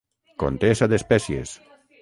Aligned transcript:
Conté 0.43 0.71
set 0.79 0.97
espècies. 0.99 1.57